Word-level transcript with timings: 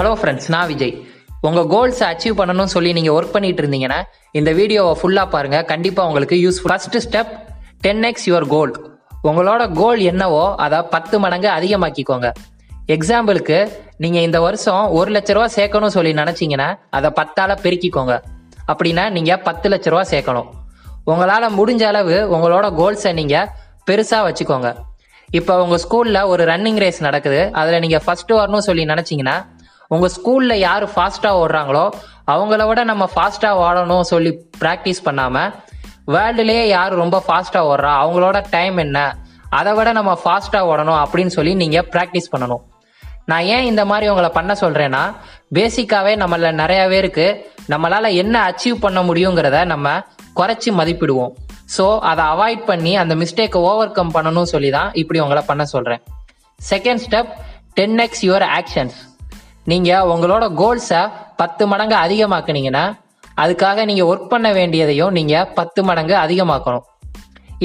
Hello 0.00 0.12
friends 0.18 0.46
நான் 0.52 0.68
விஜய். 0.70 0.92
உங்கள் 1.46 1.66
கோல்ஸை 1.72 2.04
achieve 2.10 2.36
பண்ணணும்னு 2.38 2.72
சொல்லி 2.74 2.90
நீங்கள் 2.98 3.14
ஒர்க் 3.16 3.32
பண்ணிட்டு 3.34 3.60
இருந்தீங்கன்னா 3.62 3.98
இந்த 4.38 4.50
வீடியோவை 4.58 4.92
ஃபுல்லாக 5.00 5.28
பாருங்கள் 5.34 5.64
கண்டிப்பாக 5.70 6.08
உங்களுக்கு 6.10 6.36
useful 6.44 6.72
first 6.72 7.02
step 7.06 7.32
ten 7.84 8.00
X 8.10 8.24
your 8.28 8.46
goal 8.52 8.72
உங்களோட 9.30 9.64
கோல் 9.80 10.00
என்னவோ 10.12 10.44
அதை 10.66 10.78
பத்து 10.94 11.18
மடங்கு 11.24 11.50
அதிகமாக்கிக்கோங்க. 11.56 12.30
எக்ஸாம்பிளுக்கு 12.96 13.58
நீங்கள் 14.04 14.24
இந்த 14.28 14.40
வருஷம் 14.46 14.82
ஒரு 15.00 15.12
லட்ச 15.16 15.36
ரூபா 15.38 15.48
சேர்க்கணும்னு 15.58 15.96
சொல்லி 15.98 16.14
நினச்சிங்கன்னா 16.22 16.70
அதை 16.98 17.10
பத்தால் 17.20 17.56
பெருக்கிக்கோங்க. 17.66 18.16
அப்படின்னா 18.72 19.06
நீங்கள் 19.18 19.42
பத்து 19.50 19.68
லட்ச 19.74 19.94
ரூபா 19.94 20.06
சேர்க்கணும். 20.14 20.50
உங்களால் 21.12 21.50
முடிஞ்ச 21.60 21.84
அளவு 21.92 22.18
உங்களோட 22.34 22.66
கோல்ஸை 22.82 23.14
நீங்கள் 23.22 23.48
பெருசாக 23.90 24.22
வச்சுக்கோங்க. 24.30 24.70
இப்போ 25.28 25.62
உங்கள் 25.66 25.84
ஸ்கூலில் 25.86 26.26
ஒரு 26.34 26.44
ரன்னிங் 26.54 26.82
ரேஸ் 26.86 27.06
நடக்குது. 27.10 27.42
அதில் 27.60 27.82
நீங்கள் 27.86 28.06
ஃபஸ்ட்டு 28.08 28.38
வரணும்னு 28.42 28.68
சொல்லி 28.72 28.92
நினச்சிங்கன்னா 28.94 29.38
உங்கள் 29.90 30.12
ஸ்கூலில் 30.16 30.62
யார் 30.66 30.84
ஃபாஸ்ட்டாக 30.94 31.38
ஓடுறாங்களோ 31.42 31.84
அவங்கள 32.26 32.66
விட 32.66 32.84
நம்ம 32.84 33.04
ஃபாஸ்ட்டாக 33.14 33.62
ஓடணும் 33.66 34.00
சொல்லி 34.00 34.30
ப்ராக்டிஸ் 34.60 35.02
பண்ணாமல் 35.02 35.50
வேர்ல்டுலேயே 36.14 36.64
யார் 36.66 36.92
ரொம்ப 36.94 37.16
ஃபாஸ்ட்டாக 37.26 37.70
ஓடுறா 37.70 37.92
அவங்களோட 38.02 38.44
டைம் 38.50 38.76
என்ன 38.76 38.98
அதை 39.50 39.72
விட 39.74 39.92
நம்ம 39.92 40.12
ஃபாஸ்ட்டாக 40.24 40.68
ஓடணும் 40.72 41.00
அப்படின்னு 41.02 41.26
சொல்லி 41.26 41.54
நீங்கள் 41.54 41.86
ப்ராக்டிஸ் 41.94 42.30
பண்ணணும். 42.32 42.62
நான் 43.24 43.48
ஏன் 43.54 43.64
இந்த 43.64 43.82
மாதிரி 43.84 44.06
உங்களை 44.08 44.30
பண்ண 44.38 44.52
சொல்கிறேன்னா 44.60 45.02
பேசிக்காகவே 45.54 46.12
நம்மள 46.22 46.52
நிறைய 46.52 46.88
பேருக்கு 46.88 47.26
நம்மளால் 47.68 48.16
என்ன 48.22 48.36
அச்சீவ் 48.50 48.78
பண்ண 48.80 49.00
முடியுங்கிறத 49.02 49.58
நம்ம 49.64 49.88
குறைச்சி 50.36 50.70
மதிப்பிடுவோம். 50.80 51.32
ஸோ 51.76 51.98
அதை 52.10 52.24
அவாய்ட் 52.24 52.64
பண்ணி 52.64 52.96
அந்த 52.96 53.14
மிஸ்டேக்கை 53.14 53.60
ஓவர் 53.70 53.96
கம் 53.98 54.14
பண்ணணும்னு 54.14 54.52
சொல்லி 54.54 54.70
தான் 54.70 54.90
இப்படி 54.92 55.20
உங்களை 55.20 55.42
பண்ண 55.46 55.64
சொல்கிறேன் 55.64 56.02
second 56.70 57.02
step 57.06 57.30
ten 57.74 57.98
X 57.98 58.24
your 58.24 58.46
actions 58.58 58.98
நீங்கள் 59.66 60.08
உங்களோட 60.12 60.44
கோல்ஸை 60.60 61.02
பத்து 61.40 61.66
மடங்கு 61.66 61.96
அதிகமாக்குனீங்கன்னா 62.04 62.84
அதுக்காக 63.42 63.84
நீங்கள் 63.90 64.08
ஒர்க் 64.10 64.32
பண்ண 64.32 64.48
வேண்டியதையும் 64.52 65.14
நீங்கள் 65.18 65.46
பத்து 65.58 65.80
மடங்கு 65.88 66.14
அதிகமாக்கணும். 66.24 66.84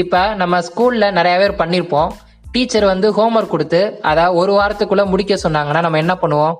இப்போ 0.01 0.21
நம்ம 0.41 0.59
ஸ்கூலில் 0.67 1.15
நிறைய 1.17 1.35
பேர் 1.41 1.59
பண்ணியிருப்போம் 1.61 2.11
டீச்சர் 2.53 2.85
வந்து 2.91 3.07
ஹோம்ஒர்க் 3.17 3.53
கொடுத்து 3.53 3.81
அதை 4.11 4.25
ஒரு 4.41 4.51
வாரத்துக்குள்ளே 4.59 5.05
முடிக்க 5.11 5.33
சொன்னாங்கன்னா 5.43 5.81
நம்ம 5.85 5.99
என்ன 6.03 6.13
பண்ணுவோம்? 6.21 6.55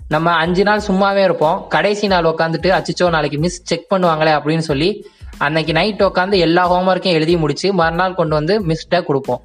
நம்ம 0.00 0.32
அஞ்சு 0.44 0.62
நாள் 0.68 0.86
சும்மாவே 0.88 1.22
இருப்போம். 1.28 1.58
கடைசி 1.74 2.06
நாள் 2.12 2.30
உட்காந்துட்டு 2.32 2.70
அச்சிச்சோ 2.78 3.06
நாளைக்கு 3.14 3.38
மிஸ் 3.44 3.62
செக் 3.70 3.90
பண்ணுவாங்களே 3.92 4.32
அப்படின்னு 4.38 4.64
சொல்லி 4.70 4.90
அன்னைக்கு 5.38 5.72
நைட் 5.72 6.02
உட்காந்து 6.08 6.38
எல்லா 6.46 6.64
ஹோம்ஒர்க்கையும் 6.72 7.18
எழுதி 7.18 7.36
முடிச்சு 7.36 7.72
மறுநாள் 7.80 8.18
கொண்டு 8.18 8.34
வந்து 8.34 8.56
மிஸ்ட 8.70 9.00
கொடுப்போம். 9.04 9.40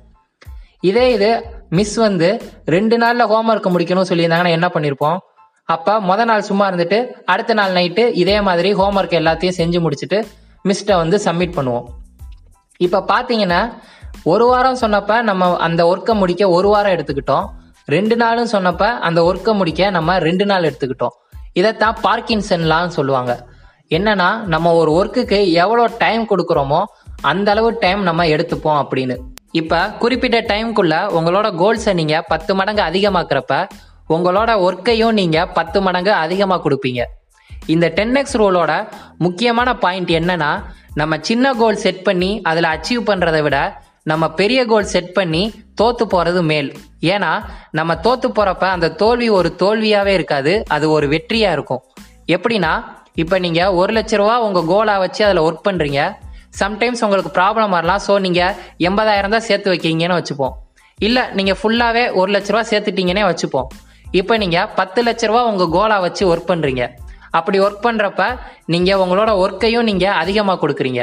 இதே 0.89 1.05
இது 1.13 1.29
மிஸ் 1.69 1.95
வந்து 1.95 2.29
ரெண்டு 2.65 2.97
நாள்ல 2.97 3.25
ஹோம்ஒர்க் 3.31 3.73
முடிக்கணும்னு 3.73 4.09
சொல்லியிருந்தாங்கன்னா 4.11 4.55
என்ன 4.57 4.67
பண்ணியிருப்போம் 4.73 5.17
அப்ப 5.63 5.99
முத 6.01 6.23
நாள் 6.25 6.41
சும்மா 6.41 6.71
இருந்துட்டு 6.71 6.99
அடுத்த 7.25 7.53
நாள் 7.53 7.73
நைட்டு 7.73 8.03
இதே 8.21 8.41
மாதிரி 8.41 8.69
ஹோம் 8.73 8.97
ஒர்க் 8.97 9.17
எல்லாத்தையும் 9.21 9.57
செஞ்சு 9.57 9.79
முடிச்சுட்டு 9.85 10.19
மிஸ்ட 10.67 10.95
வந்து 10.95 11.17
சப்மிட் 11.25 11.55
பண்ணுவோம். 11.57 11.85
இப்ப 12.77 13.03
பாத்தீங்கன்னா 13.11 13.61
ஒரு 14.23 14.45
வாரம் 14.45 14.79
சொன்னப்ப 14.81 15.21
நம்ம 15.21 15.57
அந்த 15.57 15.81
ஒர்க்கை 15.91 16.13
முடிக்க 16.13 16.49
ஒரு 16.49 16.69
வாரம் 16.69 16.95
எடுத்துக்கிட்டோம். 16.95 17.45
ரெண்டு 17.85 18.15
நாளும் 18.15 18.51
சொன்னப்ப 18.51 18.83
அந்த 19.07 19.19
ஒர்க்கை 19.29 19.53
முடிக்க 19.53 19.89
நம்ம 19.89 20.17
ரெண்டு 20.19 20.45
நாள் 20.45 20.67
எடுத்துக்கிட்டோம். 20.69 21.15
இதைத்தான் 21.53 21.97
பார்க்கின்சன்லாம் 22.03 22.87
சொல்லுவாங்க. 22.87 23.33
என்னன்னா 23.89 24.29
நம்ம 24.53 24.73
ஒரு 24.73 24.91
ஒர்க்குக்கு 24.99 25.51
எவ்வளோ 25.51 25.85
டைம் 25.97 26.25
கொடுக்குறோமோ 26.31 26.81
அந்த 27.21 27.51
அளவு 27.51 27.69
டைம் 27.83 28.01
நம்ம 28.03 28.25
எடுத்துப்போம் 28.25 28.79
அப்படின்னு. 28.81 29.17
இப்போ 29.53 29.79
குறிப்பிட்ட 30.01 30.37
டைம்குள்ள 30.49 30.95
உங்களோட 31.17 31.47
கோல்ஸை 31.61 31.93
நீங்கள் 31.99 32.25
பத்து 32.31 32.51
மடங்கு 32.57 32.83
அதிகமாக்குறப்ப 32.89 33.53
உங்களோட 34.15 34.51
ஒர்க்கையும் 34.67 35.17
நீங்கள் 35.19 35.49
பத்து 35.57 35.79
மடங்கு 35.85 36.11
அதிகமாக 36.23 36.61
கொடுப்பீங்க. 36.65 37.01
இந்த 37.73 37.85
டென் 37.97 38.17
எக்ஸ் 38.19 38.37
ரூலோட 38.41 38.71
முக்கியமான 39.25 39.69
பாயிண்ட் 39.83 40.11
என்னன்னா 40.19 40.51
நம்ம 41.01 41.17
சின்ன 41.29 41.53
கோல் 41.61 41.81
செட் 41.85 42.03
பண்ணி 42.07 42.31
அதில் 42.51 42.69
அச்சீவ் 42.75 43.03
பண்ணுறதை 43.09 43.41
விட 43.47 43.57
நம்ம 44.11 44.29
பெரிய 44.39 44.59
கோல் 44.71 44.91
செட் 44.93 45.11
பண்ணி 45.17 45.43
தோத்து 45.79 46.03
போகிறது 46.13 46.41
மேல். 46.51 46.69
ஏன்னா 47.13 47.31
நம்ம 47.79 47.91
தோத்து 48.05 48.27
போகிறப்ப 48.37 48.65
அந்த 48.75 48.93
தோல்வி 49.01 49.27
ஒரு 49.39 49.49
தோல்வியாகவே 49.61 50.13
இருக்காது 50.19 50.53
அது 50.75 50.85
ஒரு 50.95 51.07
வெற்றியாக 51.13 51.55
இருக்கும். 51.57 51.83
எப்படின்னா 52.35 52.73
இப்போ 53.23 53.35
நீங்கள் 53.45 53.75
ஒரு 53.81 53.93
லட்ச 53.97 54.17
ரூபா 54.21 54.35
உங்கள் 54.47 54.67
கோலாக 54.71 55.03
வச்சு 55.05 55.21
அதில் 55.27 55.45
ஒர்க் 55.47 55.67
பண்ணுறீங்க 55.67 56.01
சம்டைம்ஸ் 56.61 57.03
உங்களுக்கு 57.05 57.31
ப்ராப்ளம் 57.37 57.73
வரலாம் 57.77 58.01
ஸோ 58.07 58.13
நீங்கள் 58.25 58.55
எண்பதாயிரம் 58.87 59.35
தான் 59.35 59.45
சேர்த்து 59.49 59.71
வைக்கிறீங்கன்னு 59.73 60.17
வச்சுப்போம். 60.19 60.55
இல்லை 61.07 61.23
நீங்கள் 61.37 61.57
ஃபுல்லாகவே 61.59 62.03
ஒரு 62.19 62.29
லட்ச 62.35 62.49
ரூபா 62.53 62.63
சேர்த்துட்டீங்கன்னே 62.71 63.23
வச்சுப்போம். 63.29 63.67
இப்போ 64.19 64.33
நீங்கள் 64.43 64.69
பத்து 64.79 64.99
லட்ச 65.07 65.29
ரூபா 65.31 65.41
உங்கள் 65.51 65.71
கோலாக 65.75 66.05
வச்சு 66.07 66.23
ஒர்க் 66.31 66.49
பண்ணுறீங்க 66.51 66.83
அப்படி 67.37 67.57
ஒர்க் 67.65 67.83
பண்ணுறப்ப 67.87 68.23
நீங்கள் 68.73 69.01
உங்களோட 69.03 69.31
ஒர்க்கையும் 69.43 69.87
நீங்கள் 69.89 70.15
அதிகமாக 70.21 70.57
கொடுக்குறீங்க. 70.63 71.01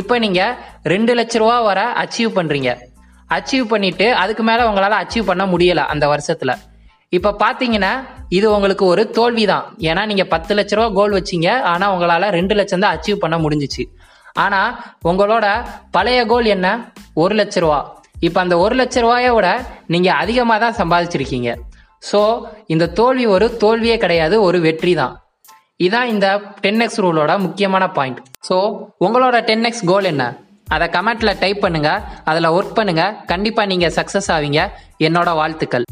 இப்போ 0.00 0.14
நீங்கள் 0.24 0.54
ரெண்டு 0.92 1.12
லட்ச 1.18 1.34
ரூபா 1.42 1.56
வர 1.68 1.80
அச்சீவ் 2.02 2.30
பண்ணுறீங்க 2.38 2.70
அச்சீவ் 3.36 3.66
பண்ணிவிட்டு 3.72 4.06
அதுக்கு 4.22 4.42
மேலே 4.48 4.62
உங்களால் 4.70 5.00
அச்சீவ் 5.02 5.28
பண்ண 5.30 5.44
முடியலை 5.52 5.84
அந்த 5.92 6.04
வருஷத்தில். 6.14 6.54
இப்போ 7.16 7.30
பார்த்தீங்கன்னா 7.42 7.92
இது 8.36 8.46
உங்களுக்கு 8.56 8.84
ஒரு 8.92 9.02
தோல்வி 9.16 9.44
தான் 9.52 9.66
ஏன்னா 9.88 10.02
நீங்கள் 10.10 10.28
பத்து 10.34 10.52
லட்ச 10.58 10.74
ரூபா 10.78 10.88
கோல் 10.98 11.16
வச்சீங்க 11.18 11.48
ஆனால் 11.72 11.92
உங்களால் 11.94 12.26
ரெண்டு 12.38 12.54
லட்சம் 12.58 12.82
தான் 12.84 12.94
அச்சீவ் 12.96 13.22
பண்ண 13.24 13.36
முடிஞ்சிச்சு. 13.44 13.84
ஆனால் 14.44 14.72
உங்களோட 15.10 15.46
பழைய 15.96 16.20
கோல் 16.32 16.48
என்ன? 16.56 16.68
ஒரு 17.22 17.34
லட்ச 17.40 17.60
ரூபா. 17.64 17.80
இப்போ 18.26 18.38
அந்த 18.44 18.54
ஒரு 18.64 18.74
லட்ச 18.80 18.96
ரூபாயோட 19.04 19.32
விட 19.36 19.48
நீங்கள் 19.92 20.18
அதிகமாக 20.22 20.58
தான் 20.64 20.78
சம்பாதிச்சிருக்கீங்க. 20.80 21.50
ஸோ 22.10 22.20
இந்த 22.72 22.84
தோல்வி 22.98 23.24
ஒரு 23.34 23.46
தோல்வியே 23.62 23.96
கிடையாது 24.04 24.36
ஒரு 24.48 24.58
வெற்றி 24.66 24.92
தான். 25.00 25.14
இதான் 25.86 26.10
இந்த 26.14 26.26
டென் 26.64 26.82
எக்ஸ் 26.84 27.00
ரூலோட 27.04 27.32
முக்கியமான 27.46 27.84
பாயிண்ட் 27.96 28.20
ஸோ 28.48 28.56
உங்களோட 29.06 29.36
டென் 29.48 29.66
எக்ஸ் 29.68 29.86
கோல் 29.90 30.10
என்ன? 30.12 30.24
அதை 30.74 30.86
கமெண்ட்ல 30.94 31.32
டைப் 31.42 31.64
பண்ணுங்க. 31.64 31.90
அதில் 32.30 32.54
ஒர்க் 32.56 32.76
பண்ணுங்க. 32.78 33.04
கண்டிப்பாக 33.32 33.70
நீங்கள் 33.72 33.94
சக்ஸஸ் 33.98 34.30
ஆவீங்க. 34.36 34.62
என்னோட 35.08 35.30
வாழ்த்துக்கள். 35.40 35.86